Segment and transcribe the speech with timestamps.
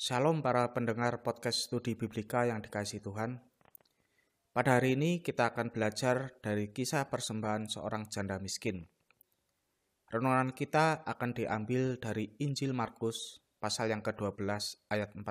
[0.00, 3.36] Shalom para pendengar podcast studi Biblika yang dikasih Tuhan.
[4.48, 8.88] Pada hari ini kita akan belajar dari kisah persembahan seorang janda miskin.
[10.08, 14.40] Renungan kita akan diambil dari Injil Markus pasal yang ke-12
[14.88, 15.28] ayat 41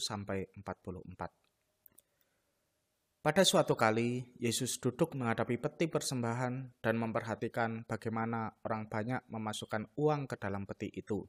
[0.00, 3.20] sampai 44.
[3.20, 10.24] Pada suatu kali, Yesus duduk menghadapi peti persembahan dan memperhatikan bagaimana orang banyak memasukkan uang
[10.24, 11.20] ke dalam peti itu.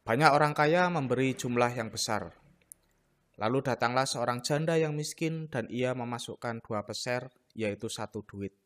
[0.00, 2.32] Banyak orang kaya memberi jumlah yang besar.
[3.36, 8.56] Lalu datanglah seorang janda yang miskin dan ia memasukkan dua peser, yaitu satu duit.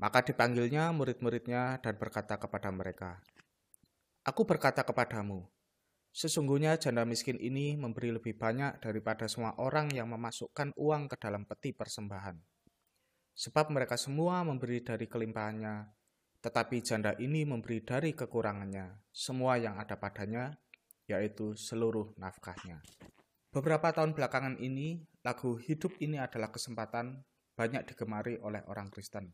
[0.00, 3.20] Maka dipanggilnya murid-muridnya dan berkata kepada mereka,
[4.24, 5.48] Aku berkata kepadamu,
[6.12, 11.48] sesungguhnya janda miskin ini memberi lebih banyak daripada semua orang yang memasukkan uang ke dalam
[11.48, 12.36] peti persembahan.
[13.36, 15.99] Sebab mereka semua memberi dari kelimpahannya,
[16.40, 20.56] tetapi janda ini memberi dari kekurangannya semua yang ada padanya,
[21.04, 22.80] yaitu seluruh nafkahnya.
[23.50, 27.20] Beberapa tahun belakangan ini, lagu hidup ini adalah kesempatan
[27.52, 29.28] banyak digemari oleh orang Kristen.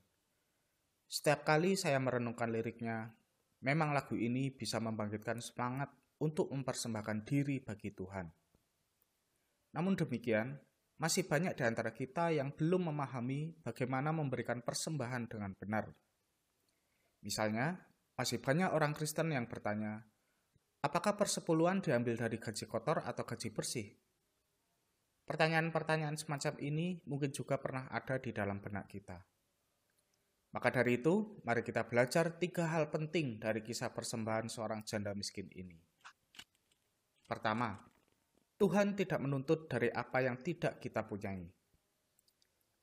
[1.07, 3.15] Setiap kali saya merenungkan liriknya,
[3.63, 8.27] memang lagu ini bisa membangkitkan semangat untuk mempersembahkan diri bagi Tuhan.
[9.77, 10.59] Namun demikian,
[10.97, 15.93] masih banyak di antara kita yang belum memahami bagaimana memberikan persembahan dengan benar.
[17.27, 17.75] Misalnya,
[18.15, 20.07] masih banyak orang Kristen yang bertanya,
[20.79, 23.91] apakah persepuluhan diambil dari gaji kotor atau gaji bersih?
[25.27, 29.19] Pertanyaan-pertanyaan semacam ini mungkin juga pernah ada di dalam benak kita.
[30.55, 35.51] Maka dari itu, mari kita belajar tiga hal penting dari kisah persembahan seorang janda miskin
[35.51, 35.83] ini.
[37.27, 37.75] Pertama,
[38.55, 41.43] Tuhan tidak menuntut dari apa yang tidak kita punyai.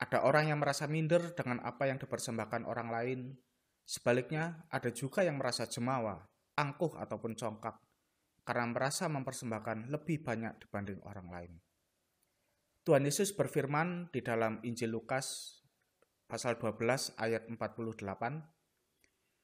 [0.04, 3.20] Ada orang yang merasa minder dengan apa yang dipersembahkan orang lain,
[3.84, 6.24] Sebaliknya, ada juga yang merasa jemawa,
[6.56, 7.76] angkuh ataupun congkak
[8.44, 11.54] karena merasa mempersembahkan lebih banyak dibanding orang lain.
[12.84, 15.60] Tuhan Yesus berfirman di dalam Injil Lukas
[16.28, 18.04] pasal 12 ayat 48,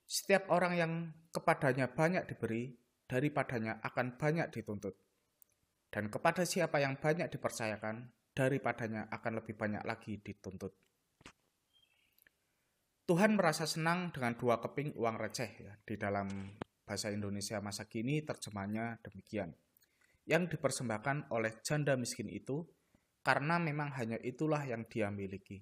[0.04, 0.92] Setiap orang yang
[1.32, 2.76] kepadanya banyak diberi,
[3.08, 4.98] daripadanya akan banyak dituntut.
[5.88, 10.89] Dan kepada siapa yang banyak dipercayakan, daripadanya akan lebih banyak lagi dituntut.
[13.10, 16.30] Tuhan merasa senang dengan dua keping uang receh ya di dalam
[16.86, 19.50] bahasa Indonesia masa kini terjemahnya demikian.
[20.30, 22.70] Yang dipersembahkan oleh janda miskin itu
[23.26, 25.58] karena memang hanya itulah yang dia miliki.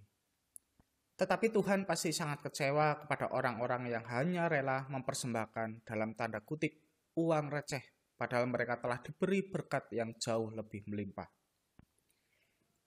[1.15, 6.75] Tetapi Tuhan pasti sangat kecewa kepada orang-orang yang hanya rela mempersembahkan dalam tanda kutip
[7.15, 11.31] uang receh padahal mereka telah diberi berkat yang jauh lebih melimpah.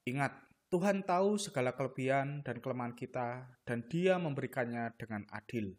[0.05, 5.75] Ingat, Tuhan tahu segala kelebihan dan kelemahan kita, dan Dia memberikannya dengan adil.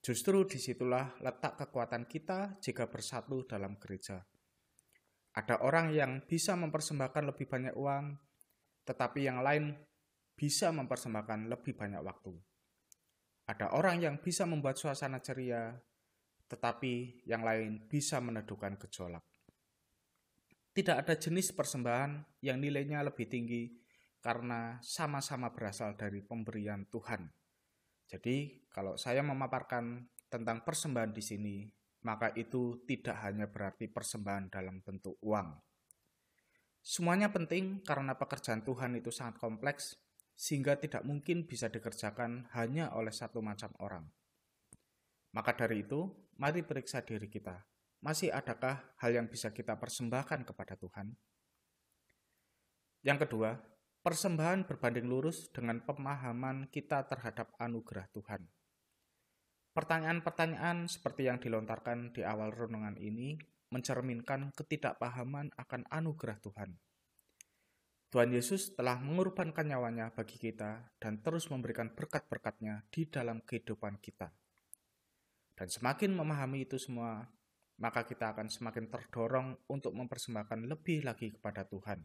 [0.00, 4.24] Justru di situlah letak kekuatan kita jika bersatu dalam gereja.
[5.36, 8.16] Ada orang yang bisa mempersembahkan lebih banyak uang,
[8.88, 9.76] tetapi yang lain
[10.40, 12.32] bisa mempersembahkan lebih banyak waktu.
[13.44, 15.68] Ada orang yang bisa membuat suasana ceria,
[16.48, 19.20] tetapi yang lain bisa meneduhkan gejolak.
[20.72, 23.81] Tidak ada jenis persembahan yang nilainya lebih tinggi
[24.22, 27.26] karena sama-sama berasal dari pemberian Tuhan.
[28.06, 31.56] Jadi, kalau saya memaparkan tentang persembahan di sini,
[32.06, 35.58] maka itu tidak hanya berarti persembahan dalam bentuk uang.
[36.82, 39.98] Semuanya penting karena pekerjaan Tuhan itu sangat kompleks,
[40.38, 44.06] sehingga tidak mungkin bisa dikerjakan hanya oleh satu macam orang.
[45.34, 47.58] Maka dari itu, mari periksa diri kita.
[48.02, 51.14] Masih adakah hal yang bisa kita persembahkan kepada Tuhan?
[53.06, 53.71] Yang kedua,
[54.02, 58.42] Persembahan berbanding lurus dengan pemahaman kita terhadap anugerah Tuhan.
[59.70, 63.38] Pertanyaan-pertanyaan seperti yang dilontarkan di awal renungan ini
[63.70, 66.74] mencerminkan ketidakpahaman akan anugerah Tuhan.
[68.10, 74.34] Tuhan Yesus telah mengorbankan nyawanya bagi kita dan terus memberikan berkat-berkatnya di dalam kehidupan kita.
[75.54, 77.22] Dan semakin memahami itu semua,
[77.78, 82.02] maka kita akan semakin terdorong untuk mempersembahkan lebih lagi kepada Tuhan.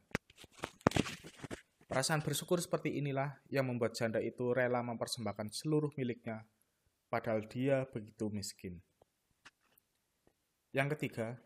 [1.97, 6.45] Perasaan bersyukur seperti inilah yang membuat janda itu rela mempersembahkan seluruh miliknya,
[7.09, 8.77] padahal dia begitu miskin.
[10.77, 11.41] Yang ketiga,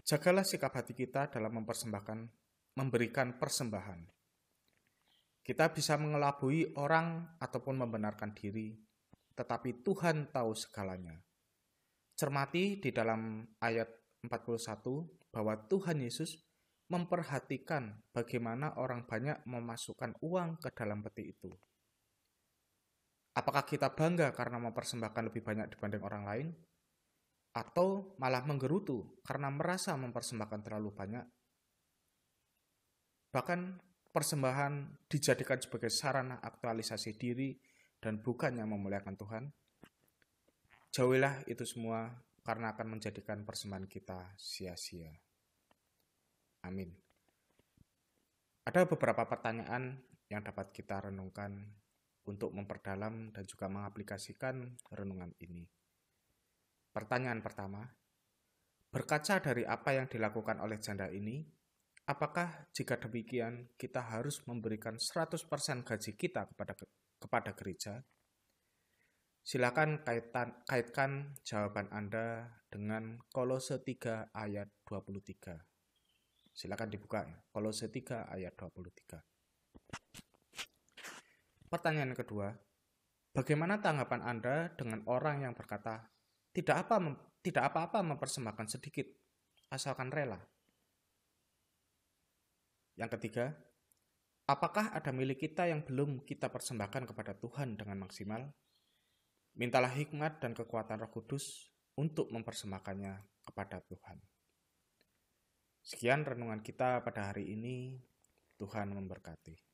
[0.00, 2.24] jagalah sikap hati kita dalam mempersembahkan,
[2.80, 4.08] memberikan persembahan.
[5.44, 8.72] Kita bisa mengelabui orang ataupun membenarkan diri,
[9.36, 11.20] tetapi Tuhan tahu segalanya.
[12.16, 13.92] Cermati di dalam ayat
[14.24, 16.32] 41 bahwa Tuhan Yesus
[16.88, 21.48] memperhatikan bagaimana orang banyak memasukkan uang ke dalam peti itu.
[23.34, 26.48] Apakah kita bangga karena mempersembahkan lebih banyak dibanding orang lain?
[27.54, 31.26] Atau malah menggerutu karena merasa mempersembahkan terlalu banyak?
[33.34, 33.60] Bahkan
[34.14, 37.58] persembahan dijadikan sebagai sarana aktualisasi diri
[37.98, 39.44] dan bukannya memuliakan Tuhan?
[40.94, 42.14] Jauhilah itu semua
[42.46, 45.23] karena akan menjadikan persembahan kita sia-sia.
[46.64, 46.90] Amin.
[48.64, 50.00] Ada beberapa pertanyaan
[50.32, 51.60] yang dapat kita renungkan
[52.24, 55.68] untuk memperdalam dan juga mengaplikasikan renungan ini.
[56.88, 57.84] Pertanyaan pertama,
[58.88, 61.44] berkaca dari apa yang dilakukan oleh janda ini,
[62.08, 66.72] apakah jika demikian kita harus memberikan 100% gaji kita kepada
[67.20, 68.00] kepada gereja?
[69.44, 75.73] Silakan kaitan, kaitkan jawaban Anda dengan Kolose 3 ayat 23.
[76.54, 77.26] Silakan dibuka.
[77.50, 79.18] Kolose 3 ayat 23.
[81.66, 82.54] Pertanyaan kedua,
[83.34, 86.06] bagaimana tanggapan Anda dengan orang yang berkata,
[86.54, 89.10] tidak apa tidak apa-apa mempersembahkan sedikit,
[89.74, 90.38] asalkan rela?
[92.94, 93.50] Yang ketiga,
[94.46, 98.46] apakah ada milik kita yang belum kita persembahkan kepada Tuhan dengan maksimal?
[99.58, 104.22] Mintalah hikmat dan kekuatan Roh Kudus untuk mempersembahkannya kepada Tuhan.
[105.84, 108.00] Sekian renungan kita pada hari ini.
[108.56, 109.73] Tuhan memberkati.